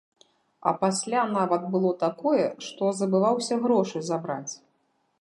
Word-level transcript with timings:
А 0.71 0.71
пасля 0.83 1.25
нават 1.37 1.67
было 1.77 1.91
такое, 2.05 2.49
што 2.69 2.83
забываўся 3.03 3.63
грошы 3.67 4.07
забраць. 4.13 4.53